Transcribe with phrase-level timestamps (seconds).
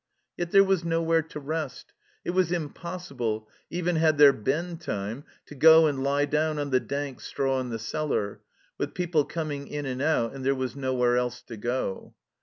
[0.35, 1.93] Yet there was nowhere to rest;
[2.25, 6.71] it was impos sible, even had there been time, to go and lie down on
[6.71, 8.41] the dank straw in the cellar,
[8.79, 12.15] with people coming in and out, and there was nowhere else to go.